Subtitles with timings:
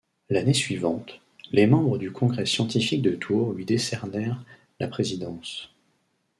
[0.31, 1.21] L’année suivante,
[1.51, 4.43] les membres du congrès scientifique de Tours lui décernèrent
[4.79, 5.71] la présidence.